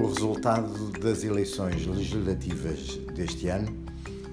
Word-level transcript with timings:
O 0.00 0.06
resultado 0.06 0.90
das 0.98 1.24
eleições 1.24 1.84
legislativas 1.84 2.96
deste 3.14 3.48
ano 3.48 3.68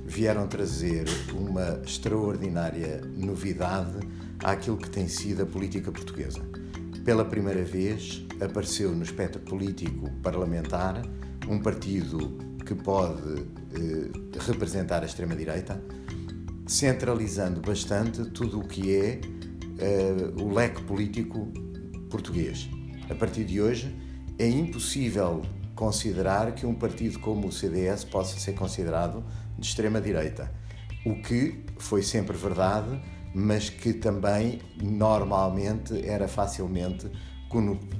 vieram 0.05 0.47
trazer 0.47 1.03
uma 1.33 1.81
extraordinária 1.85 3.01
novidade 3.17 3.99
àquilo 4.41 4.77
que 4.77 4.89
tem 4.89 5.09
sido 5.09 5.43
a 5.43 5.45
política 5.45 5.91
portuguesa. 5.91 6.39
Pela 7.03 7.25
primeira 7.25 7.65
vez 7.65 8.25
apareceu 8.39 8.95
no 8.95 9.03
espectro 9.03 9.41
político 9.41 10.09
parlamentar 10.23 11.01
um 11.49 11.59
partido 11.59 12.37
que 12.65 12.73
pode 12.73 13.41
eh, 13.73 14.39
representar 14.39 15.03
a 15.03 15.05
extrema-direita, 15.05 15.83
centralizando 16.65 17.59
bastante 17.59 18.23
tudo 18.29 18.61
o 18.61 18.65
que 18.65 18.95
é 18.95 19.19
eh, 19.79 20.31
o 20.41 20.49
leque 20.49 20.81
político 20.83 21.51
português. 22.09 22.69
A 23.09 23.15
partir 23.15 23.43
de 23.43 23.59
hoje, 23.61 23.93
é 24.39 24.47
impossível 24.47 25.41
considerar 25.77 26.53
que 26.53 26.65
um 26.65 26.73
partido 26.73 27.19
como 27.19 27.47
o 27.47 27.51
CDS 27.51 28.03
possa 28.03 28.37
ser 28.39 28.53
considerado 28.53 29.23
de 29.57 29.65
extrema-direita, 29.65 30.51
o 31.05 31.21
que 31.21 31.63
foi 31.77 32.01
sempre 32.01 32.35
verdade, 32.35 32.99
mas 33.33 33.69
que 33.69 33.93
também 33.93 34.59
normalmente 34.81 36.03
era 36.05 36.27
facilmente 36.27 37.09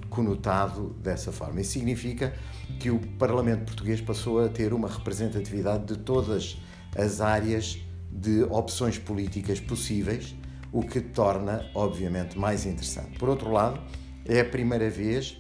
conotado 0.10 0.90
dessa 1.02 1.32
forma. 1.32 1.62
Isso 1.62 1.74
significa 1.74 2.34
que 2.80 2.90
o 2.90 3.00
Parlamento 3.00 3.66
português 3.66 4.02
passou 4.02 4.44
a 4.44 4.50
ter 4.50 4.74
uma 4.74 4.90
representatividade 4.90 5.86
de 5.86 6.00
todas 6.00 6.58
as 6.98 7.22
áreas 7.22 7.80
de 8.12 8.44
opções 8.44 8.98
políticas 8.98 9.60
possíveis, 9.60 10.36
o 10.72 10.82
que 10.82 11.00
torna, 11.00 11.70
obviamente, 11.76 12.38
mais 12.38 12.66
interessante. 12.66 13.18
Por 13.20 13.30
outro 13.30 13.52
lado, 13.52 13.80
é 14.26 14.42
a 14.42 14.46
primeira 14.46 14.90
vez 14.90 15.38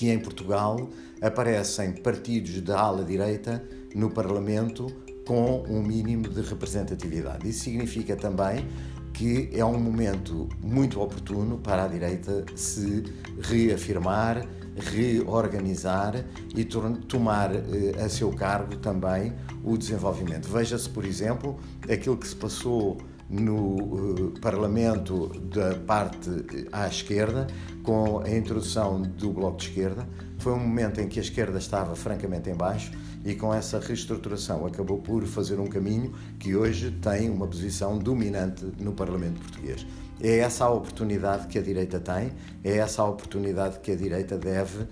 que 0.00 0.08
em 0.08 0.18
Portugal 0.18 0.88
aparecem 1.20 1.92
partidos 1.92 2.58
da 2.62 2.80
ala 2.80 3.04
direita 3.04 3.62
no 3.94 4.08
Parlamento 4.08 4.86
com 5.26 5.62
um 5.68 5.82
mínimo 5.82 6.26
de 6.26 6.40
representatividade. 6.40 7.46
Isso 7.46 7.64
significa 7.64 8.16
também 8.16 8.66
que 9.12 9.50
é 9.52 9.62
um 9.62 9.78
momento 9.78 10.48
muito 10.62 11.02
oportuno 11.02 11.58
para 11.58 11.84
a 11.84 11.86
direita 11.86 12.46
se 12.56 13.04
reafirmar, 13.42 14.48
reorganizar 14.74 16.24
e 16.56 16.64
tomar 16.64 17.54
eh, 17.54 18.02
a 18.02 18.08
seu 18.08 18.32
cargo 18.32 18.76
também 18.76 19.34
o 19.62 19.76
desenvolvimento. 19.76 20.48
Veja-se, 20.48 20.88
por 20.88 21.04
exemplo, 21.04 21.58
aquilo 21.92 22.16
que 22.16 22.26
se 22.26 22.36
passou 22.36 22.96
no 23.30 23.76
uh, 23.76 24.40
Parlamento 24.40 25.28
da 25.44 25.74
parte 25.74 26.28
à 26.72 26.88
esquerda, 26.88 27.46
com 27.82 28.18
a 28.18 28.30
introdução 28.30 29.00
do 29.00 29.30
Bloco 29.30 29.58
de 29.58 29.68
Esquerda. 29.68 30.06
Foi 30.38 30.52
um 30.52 30.58
momento 30.58 31.00
em 31.00 31.08
que 31.08 31.18
a 31.18 31.22
esquerda 31.22 31.58
estava 31.58 31.94
francamente 31.94 32.50
em 32.50 32.54
baixo 32.54 32.90
e 33.24 33.34
com 33.34 33.54
essa 33.54 33.78
reestruturação 33.78 34.66
acabou 34.66 34.98
por 34.98 35.24
fazer 35.26 35.60
um 35.60 35.66
caminho 35.66 36.12
que 36.38 36.56
hoje 36.56 36.90
tem 36.90 37.30
uma 37.30 37.46
posição 37.46 37.98
dominante 37.98 38.66
no 38.78 38.92
Parlamento 38.92 39.40
português. 39.40 39.86
É 40.20 40.38
essa 40.38 40.64
a 40.64 40.70
oportunidade 40.70 41.46
que 41.46 41.58
a 41.58 41.62
direita 41.62 42.00
tem, 42.00 42.32
é 42.64 42.76
essa 42.78 43.02
a 43.02 43.08
oportunidade 43.08 43.78
que 43.80 43.92
a 43.92 43.96
direita 43.96 44.36
deve 44.36 44.82
uh, 44.82 44.88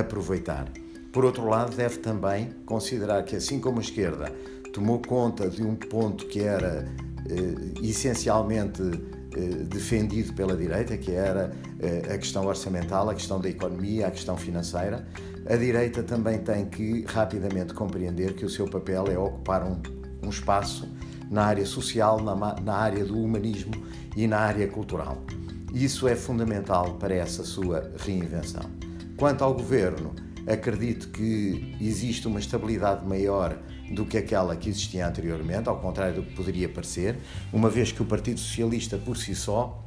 aproveitar. 0.00 0.68
Por 1.12 1.24
outro 1.24 1.48
lado, 1.48 1.76
deve 1.76 1.98
também 1.98 2.50
considerar 2.66 3.22
que, 3.24 3.36
assim 3.36 3.60
como 3.60 3.78
a 3.78 3.82
esquerda 3.82 4.32
tomou 4.72 5.00
conta 5.00 5.48
de 5.48 5.62
um 5.62 5.74
ponto 5.74 6.26
que 6.26 6.40
era 6.40 6.86
eh, 6.86 7.07
essencialmente 7.82 8.82
eh, 9.34 9.64
defendido 9.64 10.32
pela 10.32 10.56
direita, 10.56 10.96
que 10.96 11.12
era 11.12 11.52
eh, 11.78 12.14
a 12.14 12.18
questão 12.18 12.46
orçamental, 12.46 13.10
a 13.10 13.14
questão 13.14 13.40
da 13.40 13.48
economia, 13.48 14.06
a 14.06 14.10
questão 14.10 14.36
financeira. 14.36 15.06
A 15.48 15.56
direita 15.56 16.02
também 16.02 16.38
tem 16.38 16.66
que 16.66 17.04
rapidamente 17.06 17.74
compreender 17.74 18.34
que 18.34 18.44
o 18.44 18.50
seu 18.50 18.66
papel 18.66 19.06
é 19.08 19.18
ocupar 19.18 19.62
um, 19.64 19.80
um 20.22 20.30
espaço 20.30 20.88
na 21.30 21.44
área 21.44 21.66
social, 21.66 22.20
na, 22.22 22.34
na 22.60 22.74
área 22.74 23.04
do 23.04 23.18
humanismo 23.18 23.74
e 24.16 24.26
na 24.26 24.38
área 24.38 24.66
cultural. 24.66 25.22
Isso 25.72 26.08
é 26.08 26.16
fundamental 26.16 26.94
para 26.94 27.14
essa 27.14 27.44
sua 27.44 27.92
reinvenção. 27.98 28.62
Quanto 29.16 29.44
ao 29.44 29.52
governo, 29.52 30.14
acredito 30.48 31.08
que 31.08 31.76
existe 31.80 32.26
uma 32.26 32.40
estabilidade 32.40 33.06
maior 33.06 33.58
do 33.92 34.04
que 34.04 34.16
aquela 34.16 34.56
que 34.56 34.68
existia 34.68 35.06
anteriormente, 35.06 35.68
ao 35.68 35.78
contrário 35.78 36.16
do 36.16 36.22
que 36.22 36.34
poderia 36.34 36.68
parecer, 36.68 37.16
uma 37.52 37.68
vez 37.68 37.92
que 37.92 38.02
o 38.02 38.04
Partido 38.04 38.40
Socialista 38.40 38.96
por 38.98 39.16
si 39.16 39.34
só 39.34 39.84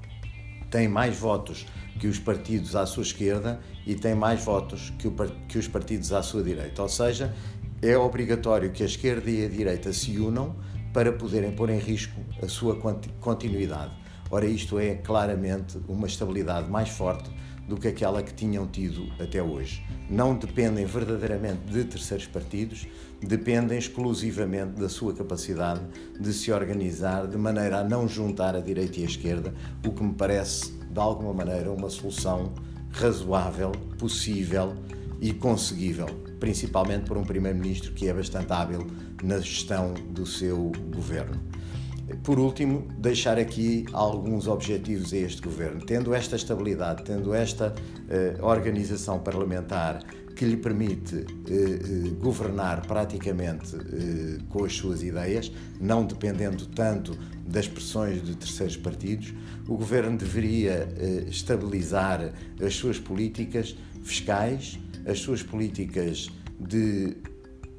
tem 0.69 0.87
mais 0.87 1.17
votos 1.17 1.65
que 1.99 2.07
os 2.07 2.17
partidos 2.17 2.75
à 2.75 2.85
sua 2.85 3.03
esquerda 3.03 3.59
e 3.85 3.95
tem 3.95 4.15
mais 4.15 4.43
votos 4.43 4.91
que, 4.97 5.07
o, 5.07 5.13
que 5.47 5.57
os 5.57 5.67
partidos 5.67 6.13
à 6.13 6.23
sua 6.23 6.41
direita. 6.41 6.81
Ou 6.81 6.89
seja, 6.89 7.33
é 7.81 7.97
obrigatório 7.97 8.71
que 8.71 8.83
a 8.83 8.85
esquerda 8.85 9.29
e 9.29 9.45
a 9.45 9.49
direita 9.49 9.91
se 9.91 10.17
unam 10.17 10.55
para 10.93 11.11
poderem 11.11 11.51
pôr 11.51 11.69
em 11.69 11.79
risco 11.79 12.19
a 12.41 12.47
sua 12.47 12.79
continuidade. 13.19 13.91
Ora, 14.29 14.45
isto 14.45 14.79
é 14.79 14.95
claramente 14.95 15.77
uma 15.87 16.07
estabilidade 16.07 16.69
mais 16.69 16.89
forte 16.89 17.29
do 17.67 17.77
que 17.77 17.87
aquela 17.87 18.21
que 18.21 18.33
tinham 18.33 18.67
tido 18.67 19.07
até 19.19 19.41
hoje. 19.41 19.83
Não 20.09 20.35
dependem 20.35 20.85
verdadeiramente 20.85 21.61
de 21.71 21.83
terceiros 21.85 22.27
partidos, 22.27 22.87
dependem 23.21 23.77
exclusivamente 23.77 24.79
da 24.79 24.89
sua 24.89 25.13
capacidade 25.13 25.81
de 26.19 26.33
se 26.33 26.51
organizar 26.51 27.27
de 27.27 27.37
maneira 27.37 27.79
a 27.79 27.83
não 27.83 28.07
juntar 28.07 28.55
a 28.55 28.59
direita 28.59 28.99
e 28.99 29.03
a 29.03 29.05
esquerda, 29.05 29.53
o 29.85 29.91
que 29.91 30.03
me 30.03 30.13
parece, 30.13 30.71
de 30.71 30.99
alguma 30.99 31.33
maneira, 31.33 31.71
uma 31.71 31.89
solução 31.89 32.53
razoável, 32.91 33.71
possível 33.97 34.75
e 35.21 35.31
conseguível, 35.31 36.07
principalmente 36.39 37.05
por 37.05 37.17
um 37.17 37.23
primeiro-ministro 37.23 37.93
que 37.93 38.07
é 38.07 38.13
bastante 38.13 38.51
hábil 38.51 38.87
na 39.23 39.39
gestão 39.39 39.93
do 39.93 40.25
seu 40.25 40.71
governo. 40.93 41.39
Por 42.23 42.39
último, 42.39 42.87
deixar 42.97 43.37
aqui 43.37 43.85
alguns 43.93 44.47
objetivos 44.47 45.13
a 45.13 45.17
este 45.17 45.41
governo. 45.41 45.81
Tendo 45.85 46.13
esta 46.13 46.35
estabilidade, 46.35 47.03
tendo 47.03 47.33
esta 47.33 47.73
uh, 47.73 48.45
organização 48.45 49.19
parlamentar 49.19 50.03
que 50.35 50.45
lhe 50.45 50.57
permite 50.57 51.15
uh, 51.15 51.19
uh, 51.19 52.15
governar 52.15 52.85
praticamente 52.87 53.75
com 54.49 54.63
as 54.65 54.73
suas 54.73 55.03
ideias, 55.03 55.51
não 55.79 56.05
dependendo 56.05 56.65
tanto 56.67 57.17
das 57.45 57.67
pressões 57.67 58.23
de 58.23 58.35
terceiros 58.35 58.77
partidos, 58.77 59.33
o 59.67 59.75
governo 59.75 60.17
deveria 60.17 60.87
estabilizar 61.27 62.31
as 62.61 62.75
suas 62.75 62.97
políticas 62.99 63.75
fiscais, 64.03 64.79
as 65.05 65.19
suas 65.19 65.43
políticas 65.43 66.29
de 66.59 67.17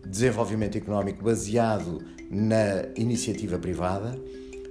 desenvolvimento 0.07 0.77
económico 0.77 1.25
baseado 1.25 2.03
na 2.31 2.85
iniciativa 2.97 3.59
privada 3.59 4.19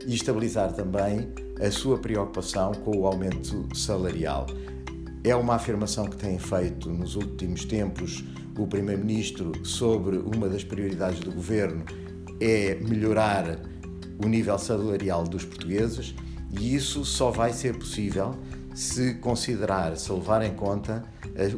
e 0.06 0.16
estabilizar 0.16 0.74
também 0.74 1.30
a 1.60 1.70
sua 1.70 1.98
preocupação 1.98 2.74
com 2.74 2.98
o 2.98 3.06
aumento 3.06 3.68
salarial. 3.76 4.48
É 5.24 5.36
uma 5.36 5.56
afirmação 5.56 6.08
que 6.08 6.18
tem 6.18 6.40
feito 6.40 6.90
nos 6.90 7.16
últimos 7.16 7.66
tempos 7.66 8.24
o 8.58 8.68
Primeiro-Ministro 8.68 9.66
sobre 9.66 10.18
uma 10.18 10.48
das 10.48 10.64
prioridades 10.64 11.20
do 11.20 11.32
governo 11.32 11.84
é 12.40 12.76
melhorar 12.76 13.60
o 14.24 14.28
nível 14.28 14.58
salarial 14.58 15.24
dos 15.24 15.46
portugueses 15.46 16.14
e 16.52 16.76
isso 16.76 17.06
só 17.06 17.32
vai 17.32 17.54
ser 17.54 17.78
possível 17.78 18.36
se 18.74 19.16
considerar, 19.16 19.96
se 19.98 20.12
levar 20.12 20.42
em 20.44 20.54
conta 20.54 21.04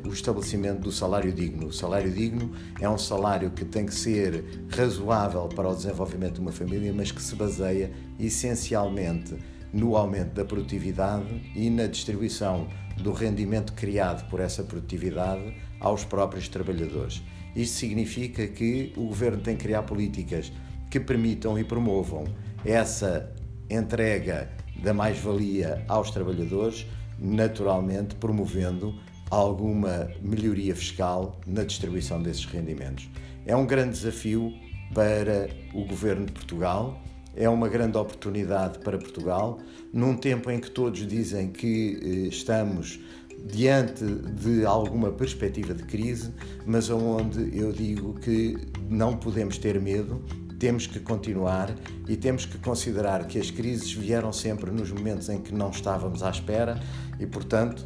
o 0.05 0.09
estabelecimento 0.09 0.79
do 0.79 0.91
salário 0.91 1.31
digno. 1.31 1.67
O 1.67 1.73
salário 1.73 2.11
digno 2.11 2.51
é 2.79 2.89
um 2.89 2.97
salário 2.97 3.51
que 3.51 3.63
tem 3.63 3.85
que 3.85 3.93
ser 3.93 4.43
razoável 4.69 5.47
para 5.47 5.69
o 5.69 5.75
desenvolvimento 5.75 6.35
de 6.35 6.41
uma 6.41 6.51
família, 6.51 6.93
mas 6.93 7.11
que 7.11 7.21
se 7.21 7.35
baseia 7.35 7.91
essencialmente 8.19 9.37
no 9.71 9.95
aumento 9.95 10.33
da 10.33 10.45
produtividade 10.45 11.51
e 11.55 11.69
na 11.69 11.87
distribuição 11.87 12.67
do 12.97 13.11
rendimento 13.11 13.73
criado 13.73 14.27
por 14.29 14.39
essa 14.39 14.63
produtividade 14.63 15.55
aos 15.79 16.05
próprios 16.05 16.47
trabalhadores. 16.47 17.23
Isto 17.55 17.77
significa 17.77 18.47
que 18.47 18.93
o 18.95 19.07
governo 19.07 19.41
tem 19.41 19.55
que 19.55 19.63
criar 19.63 19.83
políticas 19.83 20.51
que 20.89 20.99
permitam 20.99 21.57
e 21.57 21.63
promovam 21.63 22.25
essa 22.63 23.31
entrega 23.69 24.49
da 24.81 24.93
mais-valia 24.93 25.83
aos 25.87 26.11
trabalhadores, 26.11 26.85
naturalmente 27.23 28.15
promovendo 28.15 28.93
alguma 29.31 30.11
melhoria 30.21 30.75
fiscal 30.75 31.39
na 31.47 31.63
distribuição 31.63 32.21
desses 32.21 32.45
rendimentos. 32.45 33.09
É 33.45 33.55
um 33.55 33.65
grande 33.65 33.93
desafio 33.93 34.53
para 34.93 35.49
o 35.73 35.85
governo 35.85 36.25
de 36.25 36.33
Portugal, 36.33 37.01
é 37.35 37.49
uma 37.49 37.67
grande 37.67 37.97
oportunidade 37.97 38.77
para 38.79 38.97
Portugal, 38.97 39.59
num 39.91 40.15
tempo 40.15 40.51
em 40.51 40.59
que 40.59 40.69
todos 40.69 41.07
dizem 41.07 41.49
que 41.49 41.99
eh, 42.03 42.27
estamos 42.27 42.99
diante 43.45 44.05
de 44.05 44.65
alguma 44.65 45.11
perspectiva 45.11 45.73
de 45.73 45.83
crise, 45.83 46.31
mas 46.65 46.89
onde 46.89 47.57
eu 47.57 47.71
digo 47.71 48.13
que 48.19 48.55
não 48.89 49.17
podemos 49.17 49.57
ter 49.57 49.81
medo, 49.81 50.23
temos 50.59 50.87
que 50.87 50.99
continuar 50.99 51.73
e 52.07 52.15
temos 52.15 52.45
que 52.45 52.57
considerar 52.57 53.25
que 53.27 53.39
as 53.39 53.51
crises 53.51 53.91
vieram 53.91 54.31
sempre 54.31 54.71
nos 54.71 54.91
momentos 54.91 55.29
em 55.29 55.41
que 55.41 55.53
não 55.53 55.69
estávamos 55.69 56.23
à 56.23 56.29
espera 56.29 56.79
e, 57.19 57.25
portanto, 57.25 57.85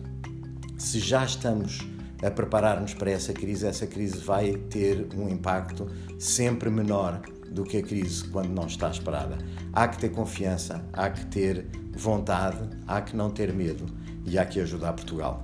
se 0.78 1.00
já 1.00 1.26
estamos 1.26 1.80
a 2.24 2.32
preparar-nos 2.32 2.94
para 2.94 3.12
essa 3.12 3.34
crise, 3.34 3.68
essa 3.68 3.86
crise 3.86 4.18
vai 4.18 4.54
ter 4.54 5.08
um 5.16 5.30
impacto 5.30 5.88
sempre 6.20 6.70
menor 6.70 7.22
do 7.50 7.64
que 7.64 7.78
a 7.78 7.84
crise 7.84 8.24
quando 8.26 8.50
não 8.50 8.68
está 8.68 8.90
esperada. 8.90 9.38
Há 9.74 9.88
que 9.88 10.00
ter 10.00 10.10
confiança, 10.10 10.84
há 10.94 11.10
que 11.10 11.26
ter 11.28 11.68
vontade, 11.96 12.70
há 12.88 13.02
que 13.02 13.16
não 13.16 13.30
ter 13.30 13.54
medo 13.54 13.86
e 14.26 14.38
há 14.38 14.46
que 14.46 14.60
ajudar 14.60 14.94
Portugal. 14.94 15.42